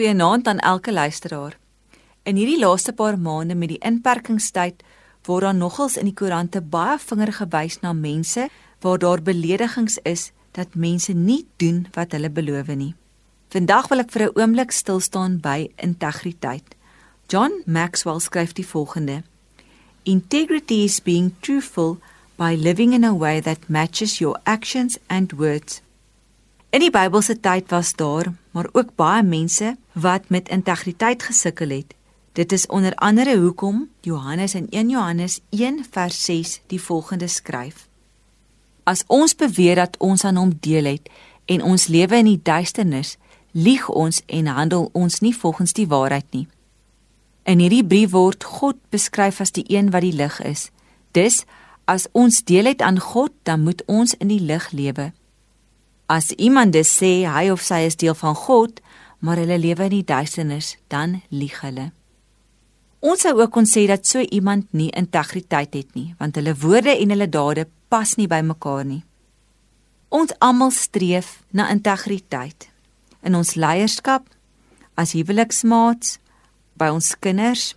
Goeienaand 0.00 0.46
aan 0.46 0.58
elke 0.58 0.92
luisteraar. 0.92 1.58
In 2.22 2.36
hierdie 2.40 2.58
laaste 2.58 2.92
paar 2.96 3.18
maande 3.20 3.52
met 3.54 3.68
die 3.68 3.82
inperkingstyd 3.84 4.80
word 5.28 5.44
daar 5.44 5.54
nogals 5.58 5.98
in 6.00 6.08
die 6.08 6.14
koerante 6.16 6.62
baie 6.64 6.94
vinger 7.02 7.32
gewys 7.36 7.76
na 7.82 7.92
mense 7.92 8.46
waar 8.80 8.96
daar 9.02 9.20
beledigings 9.20 9.98
is 10.08 10.30
dat 10.56 10.72
mense 10.72 11.12
nie 11.12 11.44
doen 11.60 11.84
wat 11.98 12.16
hulle 12.16 12.32
beloof 12.32 12.72
nie. 12.72 12.94
Vandag 13.52 13.92
wil 13.92 14.00
ek 14.06 14.16
vir 14.16 14.24
'n 14.24 14.40
oomblik 14.40 14.72
stil 14.72 15.00
staan 15.00 15.36
by 15.36 15.68
integriteit. 15.76 16.64
John 17.28 17.60
Maxwell 17.66 18.20
skryf 18.20 18.56
die 18.56 18.66
volgende: 18.66 19.22
Integrity 20.04 20.84
is 20.88 21.02
being 21.02 21.34
truthful 21.40 21.98
by 22.36 22.56
living 22.56 22.94
in 22.94 23.04
a 23.04 23.12
way 23.12 23.40
that 23.40 23.68
matches 23.68 24.18
your 24.18 24.40
actions 24.44 24.98
and 25.08 25.32
words. 25.32 25.82
In 26.70 26.80
die 26.80 26.90
Bybelse 26.90 27.40
tyd 27.40 27.68
was 27.68 27.92
daar 27.92 28.32
maar 28.50 28.68
ook 28.72 28.94
baie 28.94 29.22
mense 29.22 29.76
wat 29.92 30.28
met 30.28 30.48
integriteit 30.48 31.22
gesukkel 31.22 31.68
het. 31.68 31.94
Dit 32.32 32.52
is 32.52 32.66
onder 32.66 32.94
andere 32.94 33.38
hoekom 33.38 33.88
Johannes 34.00 34.54
in 34.54 34.66
1 34.70 34.88
Johannes 34.88 35.40
1 35.48 35.84
vers 35.90 36.24
6 36.24 36.60
die 36.66 36.82
volgende 36.82 37.26
skryf: 37.26 37.88
As 38.82 39.04
ons 39.06 39.34
beweer 39.34 39.74
dat 39.74 39.96
ons 39.98 40.24
aan 40.24 40.36
hom 40.36 40.52
deel 40.60 40.84
het 40.84 41.10
en 41.44 41.62
ons 41.62 41.86
lewe 41.86 42.16
in 42.16 42.24
die 42.24 42.40
duisternis, 42.42 43.16
lieg 43.50 43.88
ons 43.88 44.22
en 44.26 44.46
handel 44.46 44.88
ons 44.92 45.20
nie 45.20 45.36
volgens 45.36 45.72
die 45.72 45.86
waarheid 45.86 46.26
nie. 46.30 46.46
In 47.42 47.58
hierdie 47.58 47.84
brief 47.84 48.10
word 48.10 48.44
God 48.44 48.78
beskryf 48.94 49.40
as 49.40 49.52
die 49.52 49.64
een 49.66 49.90
wat 49.90 50.04
die 50.06 50.14
lig 50.14 50.40
is. 50.46 50.68
Dus 51.10 51.44
as 51.84 52.06
ons 52.12 52.44
deel 52.44 52.70
het 52.70 52.82
aan 52.82 53.00
God, 53.00 53.32
dan 53.42 53.64
moet 53.66 53.82
ons 53.86 54.14
in 54.14 54.28
die 54.30 54.40
lig 54.40 54.70
lewe. 54.70 55.10
As 56.10 56.32
iemand 56.34 56.74
dus 56.74 56.90
sê 56.90 57.22
hy 57.30 57.52
of 57.54 57.62
sy 57.62 57.84
is 57.86 57.94
deel 57.94 58.16
van 58.18 58.34
God, 58.34 58.80
maar 59.22 59.38
hulle 59.38 59.60
lewe 59.62 59.86
in 59.86 59.92
die 60.00 60.06
duisternis, 60.06 60.72
dan 60.90 61.20
lieg 61.30 61.60
hulle. 61.62 61.90
Ons 63.00 63.22
sou 63.24 63.36
ook 63.38 63.52
kon 63.54 63.68
sê 63.68 63.84
dat 63.86 64.08
so 64.08 64.18
iemand 64.20 64.72
nie 64.74 64.90
integriteit 64.98 65.76
het 65.78 65.94
nie, 65.94 66.10
want 66.18 66.34
hulle 66.36 66.56
woorde 66.58 66.96
en 66.96 67.14
hulle 67.14 67.28
dade 67.30 67.68
pas 67.92 68.16
nie 68.18 68.26
by 68.26 68.40
mekaar 68.42 68.82
nie. 68.88 69.04
Ons 70.10 70.34
almal 70.42 70.74
streef 70.74 71.38
na 71.54 71.68
integriteit 71.70 72.66
in 73.22 73.38
ons 73.38 73.54
leierskap, 73.54 74.26
as 74.98 75.14
huweliksmaats, 75.14 76.18
by 76.74 76.90
ons 76.90 77.12
kinders. 77.22 77.74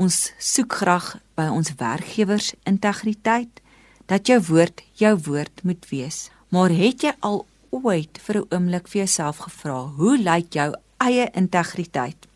Ons 0.00 0.32
soek 0.40 0.80
graag 0.82 1.14
by 1.38 1.46
ons 1.52 1.70
werkgewers 1.78 2.54
integriteit 2.66 3.62
dat 4.10 4.26
jou 4.26 4.40
woord 4.50 4.82
jou 4.98 5.14
woord 5.28 5.62
moet 5.68 5.86
wees. 5.92 6.26
Maar 6.50 6.70
het 6.74 7.04
jy 7.06 7.12
al 7.22 7.44
ooit 7.70 8.18
vir 8.18 8.36
'n 8.36 8.46
oomblik 8.50 8.88
vir 8.88 8.98
jouself 9.02 9.36
gevra, 9.36 9.86
hoe 9.98 10.18
lyk 10.18 10.52
jou 10.52 10.74
eie 10.96 11.30
integriteit? 11.32 12.26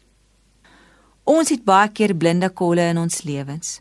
Ons 1.25 1.49
het 1.49 1.65
baie 1.65 1.89
keer 1.89 2.15
blinde 2.15 2.51
kolle 2.51 2.81
in 2.81 2.99
ons 2.99 3.23
lewens. 3.23 3.81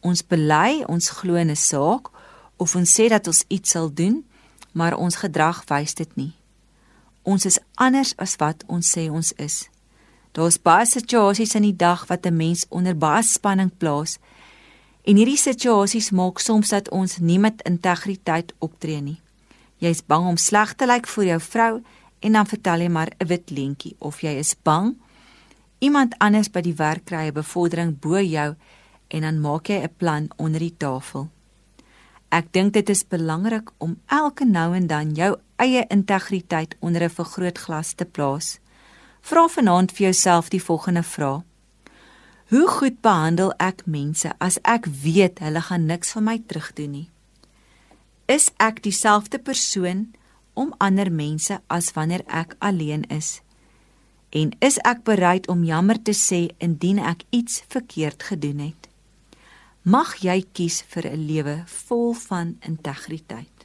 Ons 0.00 0.26
bely, 0.26 0.84
ons 0.86 1.10
glo 1.10 1.34
in 1.34 1.50
'n 1.50 1.56
saak 1.56 2.10
of 2.56 2.76
ons 2.76 3.00
sê 3.00 3.08
dat 3.08 3.26
ons 3.26 3.44
iets 3.48 3.70
sal 3.70 3.94
doen, 3.94 4.24
maar 4.72 4.96
ons 4.96 5.16
gedrag 5.16 5.64
wys 5.68 5.94
dit 5.94 6.16
nie. 6.16 6.32
Ons 7.22 7.44
is 7.44 7.58
anders 7.74 8.16
as 8.16 8.36
wat 8.36 8.64
ons 8.66 8.98
sê 8.98 9.10
ons 9.10 9.32
is. 9.32 9.68
Daar's 10.32 10.62
baie 10.62 10.86
situasies 10.86 11.54
in 11.54 11.62
die 11.62 11.76
dag 11.76 12.06
wat 12.06 12.26
'n 12.26 12.36
mens 12.36 12.66
onder 12.68 12.96
baie 12.96 13.22
spanning 13.22 13.70
plaas. 13.78 14.18
En 15.02 15.16
hierdie 15.16 15.36
situasies 15.36 16.10
maak 16.10 16.38
soms 16.38 16.68
dat 16.68 16.90
ons 16.90 17.18
nie 17.18 17.38
met 17.38 17.62
integriteit 17.62 18.52
optree 18.58 19.00
nie. 19.00 19.20
Jy's 19.82 20.02
bang 20.06 20.28
om 20.30 20.36
sleg 20.38 20.76
te 20.78 20.86
lyk 20.86 21.08
vir 21.10 21.24
jou 21.24 21.40
vrou 21.40 21.72
en 22.22 22.32
dan 22.38 22.46
vertel 22.46 22.84
jy 22.84 22.88
maar 22.88 23.10
'n 23.18 23.26
wit 23.26 23.50
leentjie 23.50 23.96
of 23.98 24.22
jy 24.22 24.38
is 24.38 24.54
bang 24.54 24.94
iemand 25.82 26.14
anders 26.22 26.50
by 26.54 26.62
die 26.62 26.76
werk 26.78 27.04
kry 27.10 27.26
'n 27.26 27.34
bevordering 27.34 27.98
bo 28.00 28.20
jou 28.20 28.54
en 29.08 29.20
dan 29.20 29.40
maak 29.40 29.68
jy 29.68 29.82
'n 29.82 29.96
plan 29.96 30.28
onder 30.36 30.60
die 30.60 30.76
tafel. 30.78 31.28
Ek 32.30 32.52
dink 32.52 32.72
dit 32.72 32.88
is 32.88 33.08
belangrik 33.08 33.70
om 33.78 34.00
elke 34.06 34.44
nou 34.44 34.74
en 34.76 34.86
dan 34.86 35.14
jou 35.14 35.36
eie 35.56 35.84
integriteit 35.88 36.76
onder 36.80 37.02
'n 37.02 37.10
vergrootglas 37.10 37.92
te 37.94 38.04
plaas. 38.04 38.58
Vra 39.20 39.48
vanaand 39.48 39.92
vir 39.92 40.04
jouself 40.04 40.48
die 40.48 40.62
volgende 40.62 41.02
vraag: 41.02 41.42
Hoe 42.48 42.68
goed 42.68 43.00
behandel 43.00 43.52
ek 43.58 43.86
mense 43.86 44.32
as 44.38 44.58
ek 44.62 44.86
weet 44.86 45.38
hulle 45.38 45.60
gaan 45.60 45.86
niks 45.86 46.12
van 46.12 46.24
my 46.24 46.42
terugdoen 46.46 46.90
nie? 46.90 47.11
Is 48.32 48.48
ek 48.56 48.78
dieselfde 48.80 49.36
persoon 49.44 50.06
om 50.56 50.70
ander 50.80 51.10
mense 51.12 51.58
as 51.68 51.90
wanneer 51.92 52.22
ek 52.32 52.54
alleen 52.64 53.02
is? 53.12 53.42
En 54.32 54.54
is 54.64 54.78
ek 54.88 55.02
bereid 55.04 55.48
om 55.52 55.66
jammer 55.68 55.98
te 56.00 56.14
sê 56.16 56.46
indien 56.56 57.02
ek 57.02 57.26
iets 57.28 57.60
verkeerd 57.68 58.24
gedoen 58.30 58.62
het? 58.64 58.88
Mag 59.84 60.14
jy 60.24 60.38
kies 60.56 60.80
vir 60.94 61.10
'n 61.12 61.26
lewe 61.28 61.56
vol 61.66 62.14
van 62.14 62.56
integriteit. 62.64 63.61